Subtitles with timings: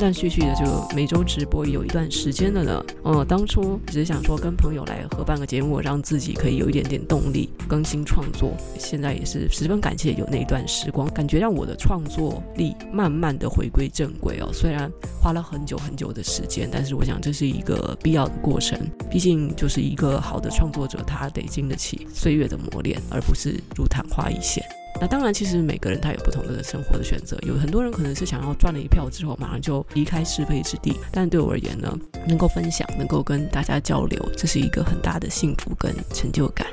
[0.00, 0.64] 断续续的就
[0.96, 2.84] 每周直播有一段时间了呢。
[3.04, 8.54] 呃，当初只是想说跟朋友来合办个节目，让自己可以有一点点动力更新创作。
[8.78, 14.48] 现在也是十分感谢有那一段时光，感觉让我的创作力慢慢的回归正轨哦。
[14.52, 18.80] 虽然花了很久很久的时间，但是我想这是一个必要的过程。
[19.10, 24.64] 毕竟就是一个好的创作者，他得经得起岁月的磨练，而不是如昙花一现。
[24.98, 27.38] 那当然，其实每个人他有不同的生活的选择。
[27.42, 31.94] 有很多人可能是想要赚了一票之后马上就离开是非之地，但对我而言呢，
[32.26, 36.66] 能够分享，能够跟大家交流，这是一个很大的幸福跟成就感。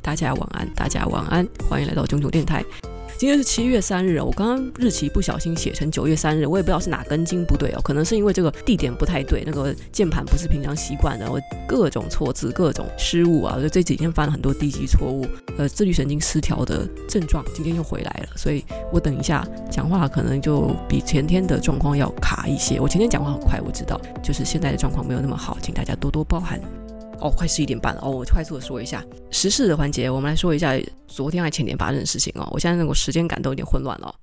[0.00, 2.64] 大家晚安，大家晚安，欢迎来到炯炯电台。
[3.18, 22.78] 今天是七月三日，我刚刚日期不小心写成九月三日，我也不知道是哪根筋不对哦，可能是因为这个地点不太对，那个键盘不是平常习惯的，我各种错字、各种失误啊，就这几天犯了很多低级错误，呃，自律神经失调的症状今天又回来了，所以我等一下讲话可能就比前天的状况要卡一些。
[22.78, 26.60] 我前天讲话很快，我知道，就是现在的状况没有那么好，请大家多多包涵。
[27.20, 32.48] 哦，快十一点半了哦，我快速的说一下时事的环节，我们来说一下昨天还前天发生的事情哦。
[32.52, 34.14] 我现在那个时间感都有点混乱了。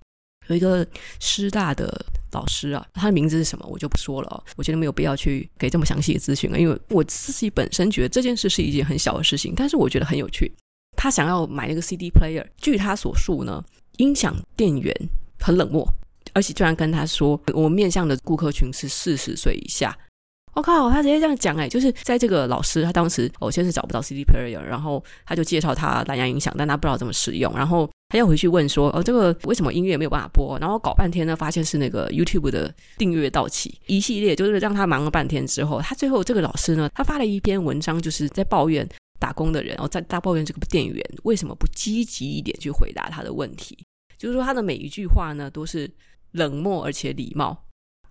[0.48, 0.86] 有一个
[1.20, 10.52] 师大的老师啊，他的名字是什么我就不说了哦，我觉得没有必要去给这么详细的资讯了，因为我自己本身觉得这件事是一件很小的事情，但是我觉得很有趣。
[10.96, 13.64] 他想要买那个 CD player，据他所述呢，
[13.98, 14.96] 音响店员
[15.40, 15.88] 很冷漠，
[16.34, 19.98] 而且居然跟他说，我面向的顾客群是四十岁以下。
[20.56, 20.90] 我、靠！
[20.92, 30.58] 他直接这样讲哎，就是在这个老师他当时，我、哦、先是找不到 CD player，然后他就介绍他蓝牙音响，但他不知道怎么使用，然后他又回去问说，哦，这个为什么音乐没有办法播？
[30.60, 38.88] 然后搞半天呢，发现是那个 YouTube 的订阅到期，一系列就是让他忙了半天之后，他最后这个老师呢，他发了一篇文章，就是在抱怨
[39.20, 43.76] 打工的人，然后在大抱怨这个店员为什么不积极一点去回答他的问题，
[44.20, 45.90] 就是说他的每一句话呢都是
[46.34, 47.66] 冷漠而且礼貌。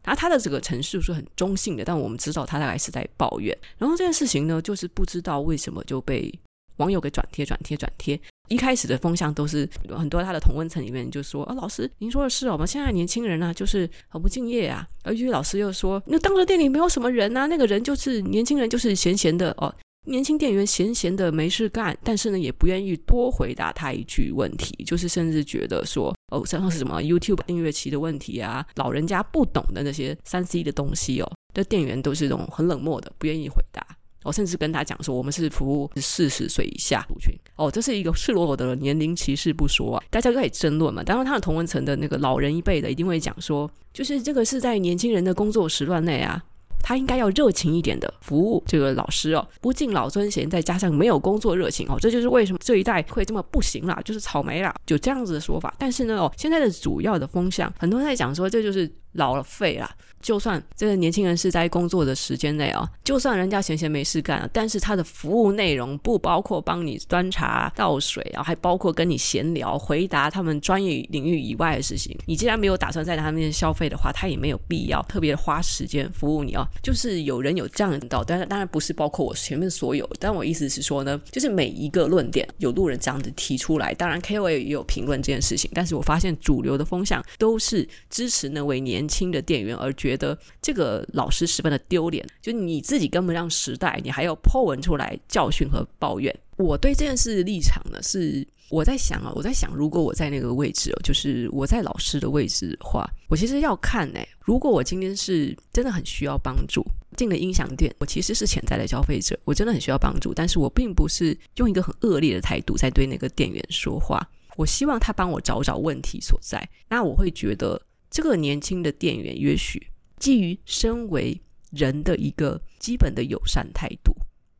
[0.04, 3.56] 然后他的这个陈述是很中性的，但我们知道他大概是在抱怨。
[3.78, 6.32] 然后这件事情呢，就是不知道为什么就被
[6.76, 8.20] 网友给转贴、转贴、转贴。
[8.48, 19.74] 一开始的风向都是很多他的同温层里面就说：“啊，老师，您说的是哦，我们现在年轻人啊，就是很不敬业啊。”而于老师又说：“那当时店里没有什么人啊，那个人就是年轻人，就是闲闲的哦。”
[20.06, 33.87] 年轻店员闲闲的没事干，但是呢，也不愿意多回答他一句问题，就是甚至觉得说，哦，像是什么 YouTube 订阅期的问题啊，老人家不懂的那些三 C 的东西哦，的店员都是这种很冷漠的，不愿意回答。
[34.25, 37.34] 哦，甚至跟他讲说，我们是服务四十岁以下族群。
[37.56, 41.03] 哦，这是一个赤裸裸的年龄歧视不说啊，大家都可以争论嘛。
[41.03, 46.43] 当然，他的同文层的那个老人一辈的一定会讲说，就是这个是在年轻人的工作时段内啊。
[46.82, 55.72] 他应该要热情一点的服务这个老师哦，不敬老尊贤，再加上没有工作热情哦，这就是为什么这一代会这么不行啦，就是草莓啦，就这样子的说法。
[55.78, 58.91] 但是呢，哦，现在的主要的风向，很多人在讲说，这就是。
[59.12, 59.90] 老了废了，
[60.20, 72.16] 就算这个年轻人是在工作的时间内啊，就算人家闲闲没事干了，但是他的服务内容不包括帮你端茶倒水啊，还包括跟你闲聊，回答他们专业领域以外的事情。
[72.26, 76.66] 你既然没有打算在他们那边消费的话，他也没有必要特别花时间服务你啊。
[76.82, 80.08] 就是有人有这样的，但是当然不是包括我前面所有。
[80.18, 89.01] 但我意思是说呢，就是每一个论点有路人这样子提出来，当然 KOL 也有评论这件事情，但是我发现主流的风向都是支持那位年。
[89.02, 96.32] 年轻的店员而觉得这个老师十分的丢脸，就你自己跟不上时代，你还要 po 文出来教训和抱怨。
[96.56, 104.20] 我对这件事立场呢，是我在想啊，我在想，如果我在那个位置哦，就是我在老师的位置的话，我其实要看呢。
[104.40, 106.84] 如果我今天是真的很需要帮助，
[107.16, 114.25] 进了音响店，我其实是潜在的消费者，我真的很需要帮助，但是我并不是用一个很恶劣的态度在对那个店员说话。
[114.56, 117.81] 我希望他帮我找找问题所在，那我会觉得。
[118.12, 119.85] 这个年轻的店员，也许
[120.19, 124.14] 基于身为人的一个基本的友善态度，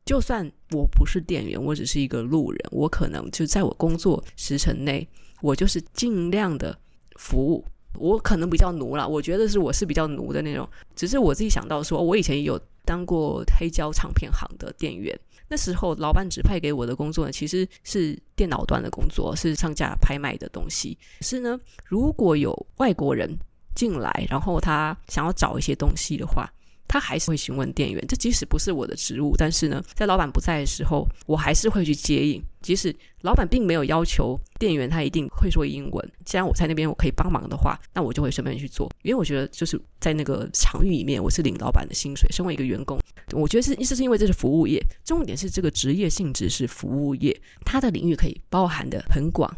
[0.07, 5.07] 就算我不是店员，我只是一个路人，我可能就在我工作时辰内，
[5.43, 6.77] 我就是尽量的
[7.17, 7.63] 服务，
[7.99, 10.69] 我可能比较奴啦，我觉得是我是比较奴的那种。
[10.97, 15.19] 只是我自己想到说，我以前有当过黑胶唱片行的店员，
[15.49, 20.97] 那时候老板指派给我的工作呢，其实是电脑端的工作，是上架拍卖的东西。
[21.21, 23.31] 是呢，如果有外国人
[23.75, 26.51] 进来，然后他想要找一些东西的话，
[26.93, 32.45] 他还是会询问店员，这即使不是我的职务，但是呢，在老板不在的时候，我还是会去接应。
[32.61, 38.87] 即使老板并没有要求店员他一定会说英文，既然我在那边我可以帮忙的话，那我就会顺便去做。
[39.05, 43.01] 因为我觉得就是在那个场域里面，我是领老板的薪水，身为一个员工，
[43.33, 47.35] 我觉得是意思是因为这是服务业，重点是这个职业性质是服务业，
[47.65, 49.51] 它的领域可以包含的很广。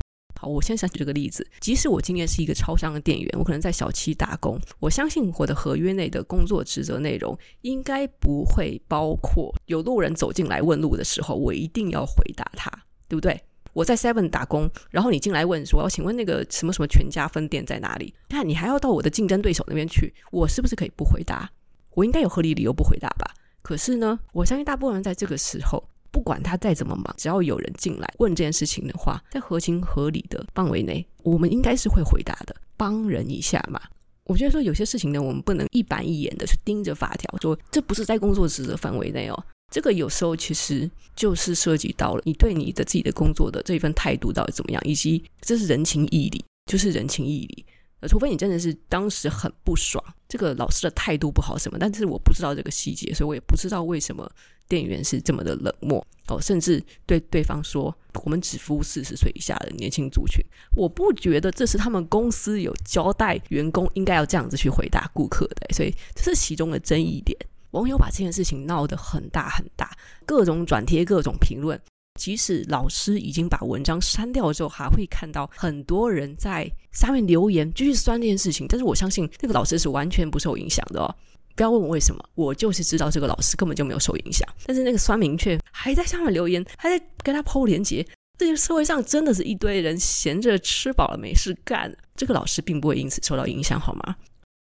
[0.47, 1.47] 我先想举这个例子。
[1.61, 12.71] 即使我今天是一个超商的店员，我可能在小七打工，我相信我的合约内的工作职责内容应该不会包括有路人走进来问路的时候，我一定要回答他，
[13.09, 13.41] 对不对？
[13.73, 21.51] 我在 Seven 打工，然后你进来问说：“我请问那个什么什么全家分店在哪里？”那你还要到我的竞争对手那边去，我是不是可以不回答？
[21.95, 23.35] 我应该有合理理由不回答吧？
[23.63, 25.83] 可是呢，我相信大部分人在这个时候。
[26.15, 33.81] 不管他再怎么忙，只要有人进来问这件事情的话，在合情合理的范围内，我们应该是会回答的，帮人一下嘛。
[34.23, 39.45] 我觉得说有些事情呢，我们不能一板一眼的去盯着法条，说这不是在工作职责范围内哦。
[39.73, 47.67] 这个有时候其实就是涉及到了你对你的自己的工作的这一份态度到底怎么样，以及这是人情义理，就是人情义理。
[48.01, 54.31] 呃除非你真的是当时很不爽，这个老师的态度不好什么，但是我不知道这个细节，所以我也不知道为什么
[54.69, 57.95] 店员是这么的冷漠哦，甚至对对方说
[58.25, 60.45] 我们只服务四十岁以下的年轻族群，
[60.77, 67.39] 我不觉得这是他们公司有交代员工应该要这样子去回答顾客的，所以这是其中的争议点。
[67.73, 69.91] 网友把这件事情闹得很大很大，
[70.25, 71.81] 各种转贴，各种评论。
[72.21, 78.69] 即使老师已经把文章删掉之后，还会看到很多人在下面留言继续酸这件事情。
[78.69, 81.13] 但是我相信那个老师是完全不受影响的哦。
[81.55, 84.49] 不要问我为什么，我就是知道这个老师根本就没有受影响。
[84.67, 88.07] 但是那个酸民却还在下面留言，还在跟他抛连结。
[88.37, 94.17] 这个社会上真的是一堆人闲着吃饱了没事干，这个老师并不会因此受到影响，好吗？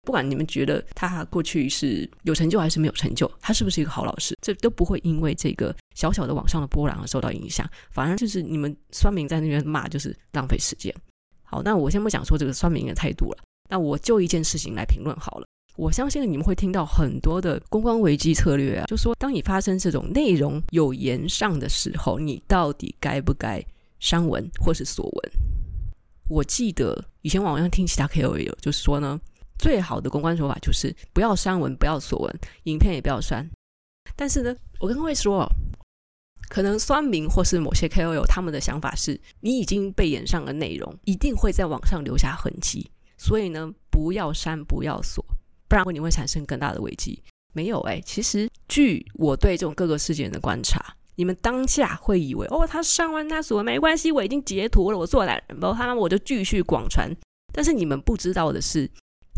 [0.06, 7.68] 不管你们觉得他过去是有成就还是没有成就，他是不是一个好老师，这都不会因为这个小小的网上的波澜而受到影响。
[7.90, 10.94] 反而就是你们酸民在那边骂，就是浪费时间。
[11.42, 13.38] 好，那我先不讲说这个酸民的态度了，
[13.68, 15.46] 那我就一件事情来评论好了。
[15.76, 23.64] 我相信你们会听到很多的公关危机策略啊，就说当你发生这种内容有言上的时候，你到底该不该
[23.98, 25.32] 删文或是锁文？
[26.28, 29.20] 我记得以前网上听其他 KOL 就是说呢。
[29.56, 33.48] 最好的公关手法就是不要删文，不要锁文，影片也不要删。
[34.16, 35.48] 但是呢，我跟各位说，
[36.48, 45.24] 可能酸民或是某些 KOL 他们的想法是，你已经被炎上的内容一定会在网上留下痕迹，所以呢，不要删，不要锁，
[45.82, 47.20] 不然你会产生更大的危机。
[47.52, 57.10] 没有哎，其实据我对这种各个事件的观察，你们当下会以为哦，他删完他锁没关系，我已经截图了，我做懒人包，他们我就继续广传。
[57.52, 58.90] 但是你们不知道的是。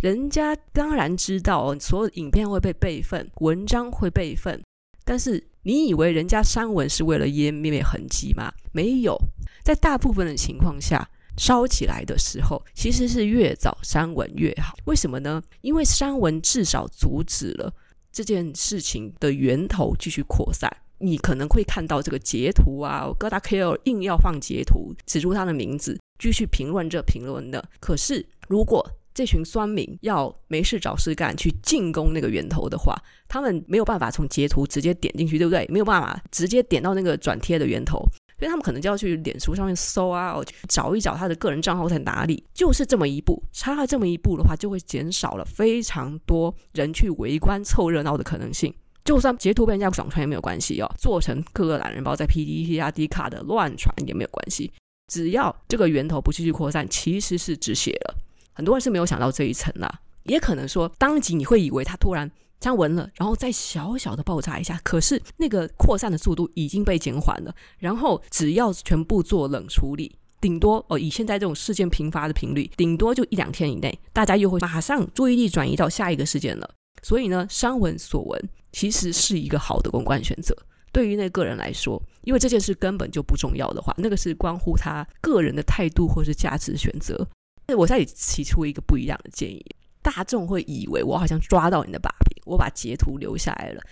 [0.02, 4.62] 人家当然知道哦，所有影片会被备份，文章会备份，
[5.06, 8.52] 但是你以为人家删文是为了湮灭痕迹吗？
[8.72, 9.18] 没有，
[9.64, 14.74] 在大部分的情况下，烧起来的时候，其实是越早删文越好。
[14.86, 15.42] 为什么呢？
[15.60, 17.72] 因为删文至少阻止了
[18.12, 20.70] 这件事情的源头继续扩散。
[20.98, 27.62] 你可能会看到这个截图啊，各大 KOL 硬要放截图，指出他的名字，继续评论这评论的。
[27.78, 32.96] 可是如果这群酸民要没事找事干去进攻那个源头的话，
[33.28, 35.66] 他们没有办法从截图直接点进去，对不对？
[35.68, 38.02] 没有办法直接点到那个转贴的源头，
[38.38, 40.36] 所以他们可能就要去脸书上面搜啊，
[40.68, 42.44] 找一找他的个人账号在哪里。
[42.52, 48.74] 就是这么一步，差了这么一步的话，就会减少了非常多人去围观凑热闹的可能性。
[49.04, 54.72] 就算截图被人家转传也没有关系哦，做成各个懒人包在 PDT 啊、D 卡的乱传也没有关系，
[55.06, 58.16] 只要这个源头不继续扩散，其实是止血了。
[58.52, 62.28] 很多人是没有想到这一层啦，也可能说当即你会以为他突然
[62.60, 76.68] 删文了，然后再小小的爆炸一下，可是那个扩散的速度已经被减缓了，然后只要全部做冷处理，顶多哦，以现在这种事件频发的频率，顶多就一两天以内，大家又会马上注意力转移到下一个事件了。
[77.02, 80.56] 所以呢，删文锁文其实是一个好的公关选择，
[80.90, 87.28] 对于那个人来说，因为这件事根本就不重要的话，那个是关乎他个人的态度或是价值选择。
[87.76, 89.64] 我再提出一个不一样的建议：
[90.06, 93.82] 大众会以为我好像抓到你的把柄，我把截图留下来了。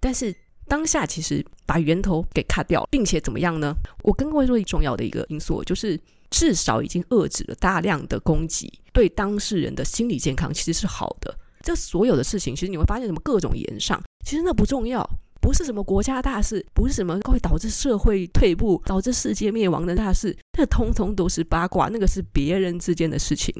[0.00, 0.34] 但是
[0.66, 3.74] 当下其实把源头给卡掉，并且怎么样呢？
[4.02, 11.38] 我跟各位说一重要的一个因素，就是至少已经遏制了大量的攻击，对当事人的心理健康其实是好的。
[11.60, 15.06] 这所有的事情，其实你会发现什么各种言上，其实那不重要，
[15.42, 23.54] 不是什么国家大事，不是什么会导致社会退步、导致世界灭亡的大事，那通通都是八卦，那个是别人之间的事情。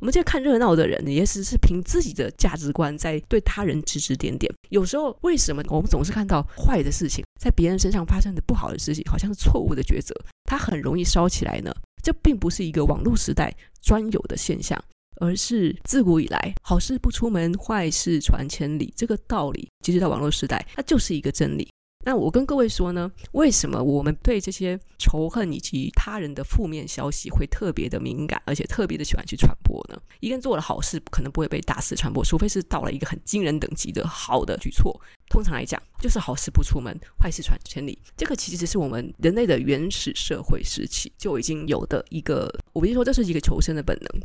[0.00, 4.52] 我们这些看热闹的人，也只是凭自己的价值观在对他人指指点点。
[4.70, 10.14] 有时候，为什么我们总是看到坏的事情在别人身上发生的不好的事情，好像是错误的抉择，
[10.44, 11.74] 它很容易烧起来呢？
[12.00, 13.52] 这并不是一个网络时代
[13.82, 14.80] 专有的现象，
[15.20, 21.68] 而是自古以来“好事不出门，坏事传千里”这个道理，其实到网络时代，它就是一个真理。
[22.04, 30.00] 那我跟各位说呢，为什么我们对这些仇恨以及他人的负面消息会特别的敏感，而且特别的喜欢去传播呢？
[30.20, 34.98] 一个人做了好事，可能不会被大肆传播，除非是到了一个很惊人等级的好的举措。
[35.28, 37.98] 通常来讲，就是好事不出门，坏事传千里。
[38.16, 44.22] 这个其实是我们人类的原始社会时期就已经有的一个，我跟你说，这是一个求生的本能。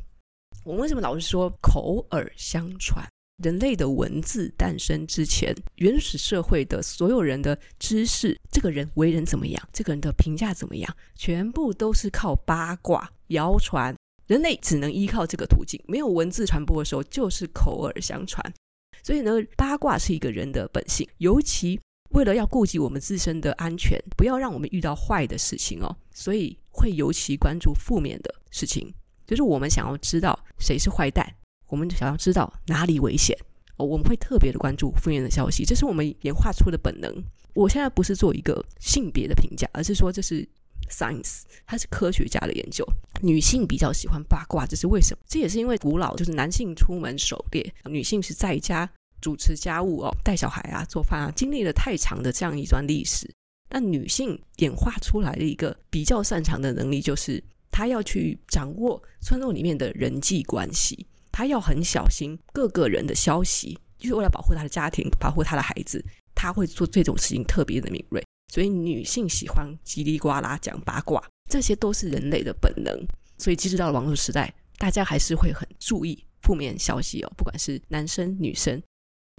[0.63, 3.05] 我们为什么老是说口耳相传？
[3.37, 13.95] 人类的文字诞生之前，原始社会的所有人的知识，这个人为人怎么样，这个人的评价怎么样，全部都是靠八卦、谣传。
[14.27, 18.53] 人类只能依靠这个途径，没有文字传播的时候，就是口耳相传。
[19.01, 21.77] 所以呢，八卦是一个人的本性，尤其
[22.11, 28.93] 为了要顾及我们自身的安全，不要让我们遇到坏的事情哦，所以会尤其关注负面的事情，
[29.27, 31.35] 就是我们想要知道谁是坏蛋。
[31.73, 33.35] 我们想要知道哪里危险
[33.77, 37.11] 哦，我们会特别的关注负面的消息，这是我们演化出的本能。
[37.55, 40.47] 我现在不是做一个性别的评价，而是说这是
[40.87, 42.85] science，它是科学家的研究。
[43.23, 45.23] 女性比较喜欢八卦，这是为什么？
[45.27, 48.87] 这也是因为古老就是男性出门狩猎，女性是在家
[49.19, 53.27] 主持家务哦，带小孩啊，做饭啊，经历了太长的这样一段历史。
[53.71, 61.07] 那女性演化出来的一个比较擅长的能力，就是她要去掌握村落里面的人际关系。
[61.33, 66.01] 他要很小心各个人的消息，就是为了保护他的家庭，保护他的孩子。
[66.35, 68.21] 他会做这种事情特别的敏锐，
[68.53, 72.93] 所以女性喜欢叽里呱啦讲八卦，这些都是人类的本能。
[73.37, 78.81] 所以即使到了网络时代，大家还是会很注意负面消息哦，不管是男生女生。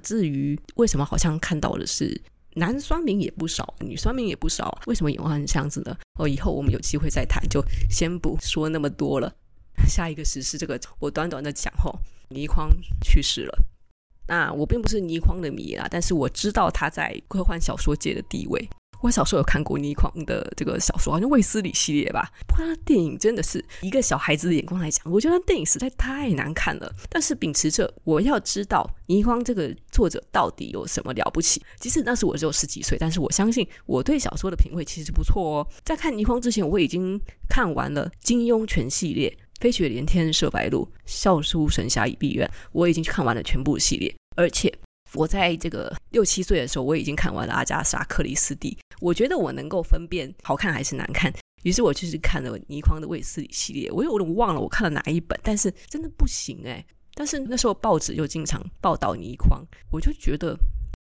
[0.02, 2.20] 至于为什么好像看到的是
[2.54, 5.96] 男酸民也不少，女酸民也不少，为什么演化成这样子呢？
[6.18, 9.34] 哦，以后我们有机会再谈，就先不说那么多了。
[9.88, 11.73] 下一个实事，这个我短短的讲
[12.28, 12.70] 倪匡
[13.02, 13.58] 去世了。
[14.26, 18.68] 那我并不是倪匡的迷啊，但是我知道他在科幻小说界的地位。
[19.02, 22.26] 我小时候有看过倪匡的这个小说，好像卫斯理系列吧。
[22.46, 26.90] 不过他电影真的是一个小孩子的眼光来讲，我觉得电影实在太难看了。
[27.10, 35.68] 但是秉持着我要知道倪匡这个作者到底有什么了不起，即使那时我只有十几岁，但是我相信我对小说的品味其实不错哦。
[35.84, 39.36] 在看倪匡之前，我已经看完了金庸全系列。
[39.64, 44.70] 飞雪连天射白鹿，笑书神侠倚碧鸳，我已经去看完了全部系列，而且
[45.14, 48.76] 我在这个六七岁的时候，我已经看完了阿加莎克里斯蒂。
[49.00, 53.90] 我觉得我能够分辨好看还是难看，于是我就是看了倪匡的卫斯理系列。
[53.90, 56.84] 我有点忘了我看了哪一本，但是真的不行哎。
[57.14, 60.54] 但是那时候报纸又经常报道倪匡，我就觉得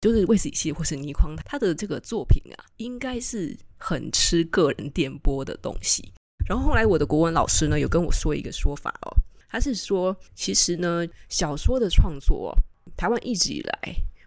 [0.00, 6.12] 就是卫斯理系列或是倪匡他的这个作品啊，应该是很吃个人电波的东西。
[6.46, 9.16] 然后后来我的国文老师呢，有跟我说一个说法哦，
[9.48, 12.56] 他是说，其实呢，小说的创作，
[12.96, 13.78] 台湾一直以来，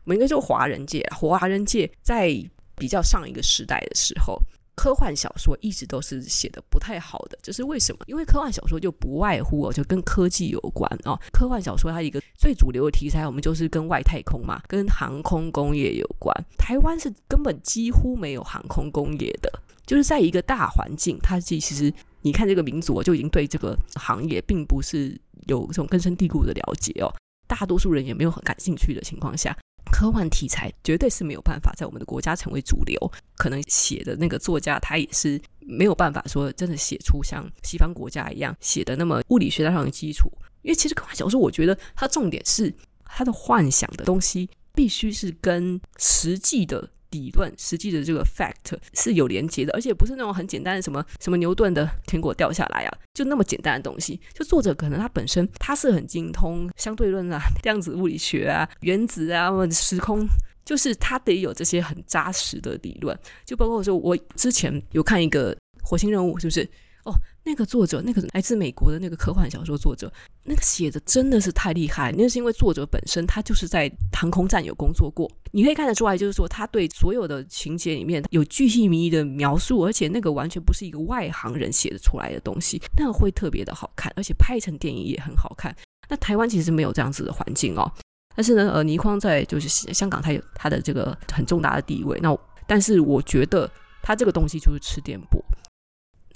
[0.04, 2.30] 我们应该说华人界，华人界在
[2.76, 4.38] 比较上一个时代的时候，
[4.76, 8.04] 科幻小说一直都是写的不太好的，这是为什么？
[8.08, 11.18] 因为科幻小说就不外乎哦，就跟科技有关哦。
[11.32, 16.36] 科幻小说它一个最主流的题材，我们就是跟外太空嘛，跟航空工业有关。
[16.58, 19.52] 台湾是根本几乎没有航空工业的，
[19.86, 21.94] 就是在一个大环境，它其实。
[22.22, 27.14] 你看这个民族，我就已经对这个行业并不是有这种根深蒂固的了解哦。
[27.48, 29.58] 大多数人也没有很感兴趣的情况下，
[29.92, 33.12] 科幻题材绝对是没有办法在我们的国家成为主流。
[33.38, 40.30] 可能写的那个作家，他也是没有办法说真的写出像西方国家一样写的那么物理学上的基础。
[40.62, 42.74] 因为其实科幻小说，我觉得它重点是
[43.06, 46.92] 它的幻想的东西必须是跟实际的。
[47.12, 54.20] 理论实际的这个 fact 是有连接的，而且不是那种很简单的什么什么牛顿的苹果掉下来啊，就那么简单的东西。
[54.34, 60.28] 就作者可能他本身他是很精通相对论啊、 量子物理学啊、原子啊、时空，
[60.64, 63.18] 就是他得有这些很扎实的理论。
[63.46, 66.68] 就包括说我之前有看一个火星任务，是不是？
[67.06, 67.14] 哦，
[67.50, 70.12] 那个作者，那个来自美国的那个科幻小说作者，
[70.44, 72.14] 那个写的真的是太厉害。
[72.16, 85.76] 那是因为作者本身他就是在航空站有工作过，你可以看得出来，就是说他对所有的情节里面有巨细靡遗的描述，而且那个完全不是一个外行人写的出来的东西，那个会特别的好看，而且拍成电影也很好看。
[86.08, 87.92] 那台湾其实没有这样子的环境哦，
[88.36, 92.20] 但是呢，呃，倪匡在就是香港，他有他的这个很重大的地位。
[92.22, 92.38] 那
[92.68, 93.68] 但是我觉得
[94.04, 95.44] 他这个东西就是吃电波。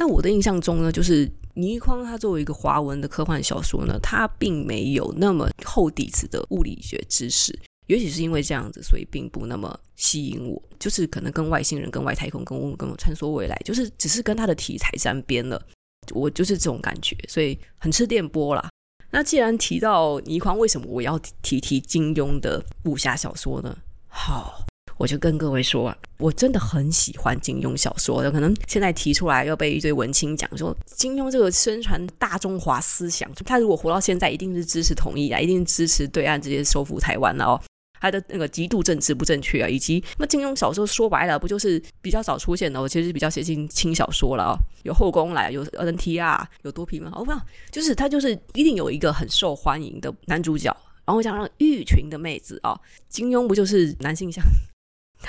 [0.03, 7.57] 那我的印象中呢，就是倪匡他作为一个华文的科幻小说呢，他并没有那么厚底子的物理学知识，
[7.87, 10.61] 也许是因为这样子，所以并不那么吸引我。
[10.77, 15.65] 就是可能跟外星人、跟外太空、跟跟跟穿梭未来，就是只是跟他的题材沾边了。
[16.11, 18.69] 我就是这种感觉，所以很吃电波啦。
[19.09, 23.77] 那既然提到倪匡，为什么我要提提金庸的武侠小说呢？
[24.09, 24.65] 好。
[24.97, 28.31] 我就跟各位说啊，我真的很喜欢金庸小说的。
[28.31, 37.61] 可能现在提出来要被一堆文青讲说，金庸这个宣传大中华思想，他如果活到现在，一定是支持统一啊，一定支持对岸直接收复台湾了哦。
[37.99, 42.81] 他的那个极度政治不正确啊，以及那金庸小说说白了，不就是比较早出现的？
[42.81, 44.59] 我其实比较接近轻小说了哦。
[44.83, 47.09] 有后宫来，有 NTR，有多皮吗？
[47.15, 47.31] 哦，不，
[47.71, 52.77] 就是他就是一定有一个很受欢迎的男主角，然后想让玉群的妹子哦。
[53.07, 54.43] 金庸不就是男性向？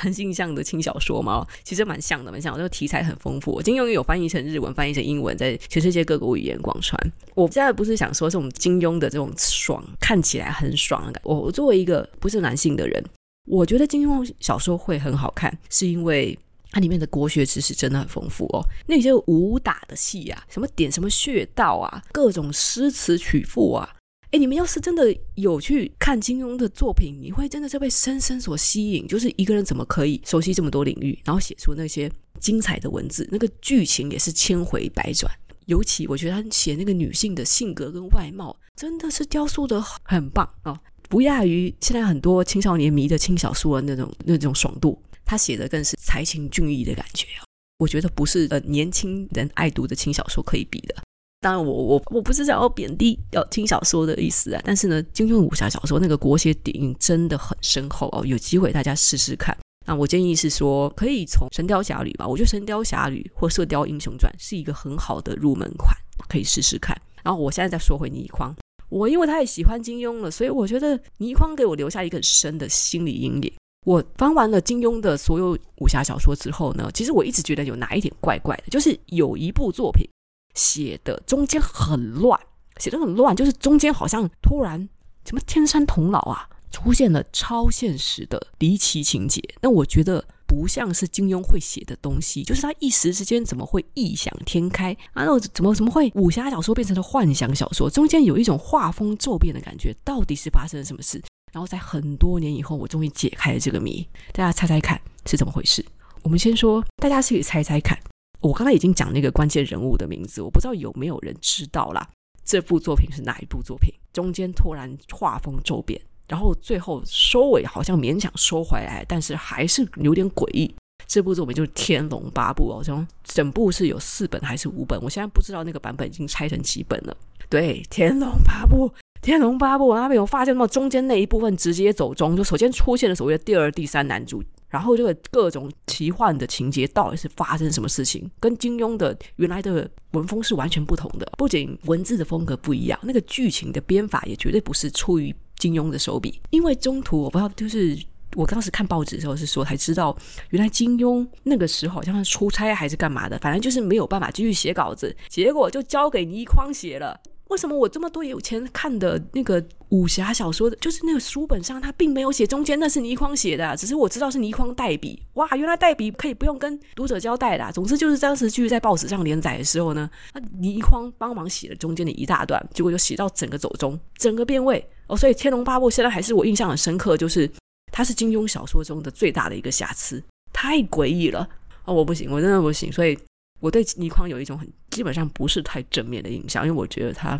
[0.02, 2.56] 男性向的轻小说嘛，其实蛮像的，蛮像。
[2.56, 6.98] 这个题材很丰富，金庸有翻译成日文，翻译成英文，在全世界各个语言广传。
[7.34, 11.30] 我现在不是想说这种金庸的这种爽，看起来很爽的感觉。
[11.30, 13.04] 我作为一个不是男性的人，
[13.46, 16.38] 我觉得金庸小说会很好看，是因为
[16.70, 18.62] 它里面的国学知识真的很丰富哦。
[18.86, 23.93] 那些武打的戏啊，什么点什么穴道啊，各种诗词曲赋啊。
[24.34, 29.06] 哎，你们要是真的有去看金庸的作品，你会真的是被深深所吸引。
[29.06, 32.10] 就是一个人怎么可以熟悉这么多领域，然后写出那些
[32.40, 35.32] 精彩的文字，那个剧情也是千回百转。
[35.66, 40.76] 尤其我觉得他写那个女性的性格跟外貌，真的是雕塑的很棒哦，
[41.08, 45.00] 不亚于现在很多青少年迷的轻小说的那种那种爽度。
[45.24, 47.46] 他写的更是才情俊逸的感觉啊，
[47.78, 50.96] 我觉得不是呃年轻人爱读的轻小说可以比的。
[51.44, 59.54] 当然我，我我不是想要贬低要听小说的意思啊，但是呢，金庸武侠小说那个国学底蕴真的很深厚哦，有机会大家试试看。
[59.86, 65.94] 那我建议是说，可以从《神雕侠侣》吧，我觉得《神雕侠侣》或《射雕英雄传》是一个很好的入门款，
[66.30, 66.98] 可以试试看。
[67.22, 68.56] 然后我现在再说回倪匡，
[68.88, 73.52] 我因为太喜欢金庸了，所以我觉得倪匡给我留下一个很深的心理阴影。
[73.84, 80.08] 我翻完了金庸的所有武侠小说之后呢，其实我一直觉得有哪一点怪怪的，就是有一部作品。
[80.54, 82.38] 写的中间很乱，
[82.78, 84.88] 写的很乱，就是中间好像突然
[85.24, 89.42] 什么天山童姥啊，出现了超现实的离奇情节。
[89.60, 95.24] 那我觉得不像是金庸会写的东西，就是他一时之间怎么会异想天开啊？
[95.24, 97.90] 那怎么怎么会武侠小说变成了幻想小说？
[97.90, 101.20] 中间有一种画风骤变的感觉，到底是发生了什么事？
[101.52, 104.06] 然后在很多年以后，我终于解开了这个谜。
[104.32, 105.84] 大家猜猜看是怎么回事？
[106.22, 107.98] 我们先说，大家自己猜猜看。
[108.44, 112.06] 我刚才已经讲那个关键人物的名字，我不知道有没有人知道啦。
[112.44, 113.90] 这部作品是哪一部作品？
[114.12, 120.74] 中间突然画风骤变，然后最后收尾好像勉强收回来，但是还是有点诡异。
[121.06, 125.00] 这部作品就是《天龙八部》哦，从整部是有四本还是五本？
[125.02, 127.16] 我现在不知道那个版本已经拆成几本了。
[127.48, 128.88] 对，《天龙八部》，
[129.22, 130.66] 《天龙八部》，那边有发现吗？
[130.66, 134.42] 中间那一部分直接走中，就首先出现了所谓的第二、第三男主。
[134.74, 138.28] 然后这个各种奇幻的情节到底是发生什么事情？
[138.40, 141.24] 跟金庸的原来的文风是完全不同的。
[141.38, 146.40] 不仅文字的风格不一样，那个剧情的编法也绝对不是出于金庸的手笔。
[146.50, 147.96] 因为中途我不知道，就是
[148.34, 150.16] 我当时看报纸的时候是说才知道，
[150.50, 157.20] 原来金庸那个时候好像是出差还是干嘛的，反正就是没有办法继续写稿子，结果就交给倪匡写了。
[157.54, 165.22] 为什么我这么多有钱看的那个武侠小说的，就是那个书本上他并没有写中间那是倪匡写的啊，只是我知道是倪匡代笔。
[165.34, 167.70] 哇，原来代笔可以不用跟读者交代的啊。
[167.70, 175.16] 总之就是当时继续在报纸上连载的时候呢，那倪匡帮忙写了中间的一大段，结果就写到整个走中，整个变味哦。
[175.16, 177.48] 所以《天龙八部》现在还是我印象很深刻，就是
[177.92, 180.20] 它是金庸小说中的最大的一个瑕疵，
[180.52, 181.48] 太诡异了
[181.84, 183.16] 哦，我不行，我真的不行，所以。
[183.64, 187.30] 我对倪匡有一种很基本上不是太正面的印象，因为我觉得他，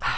[0.00, 0.10] 唉，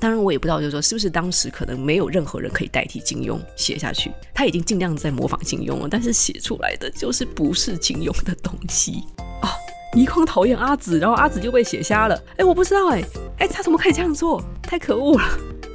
[0.00, 9.04] 当然我也不知道，就是说是不是当时可能没有任何人可以代替金庸写下去，他已经尽量在模仿金庸了，但是写出来的就是不是金庸的东西
[9.40, 9.54] 啊。
[9.94, 12.20] 倪匡讨厌阿紫，然后阿紫就被写瞎了。
[12.36, 13.04] 哎，我不知道，哎，
[13.38, 14.42] 哎，他怎么可以这样做？
[14.64, 15.24] 太可恶了。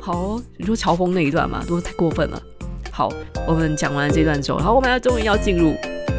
[0.01, 2.43] 好，你说乔峰那一段嘛，都太过分了。
[2.91, 3.09] 好，
[3.47, 5.73] 我们讲完这段之后，然后我们要终于要进入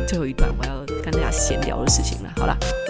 [0.09, 0.76] 最后一段，我要。
[1.07, 2.86] 跟大家闲聊的事情了，好了。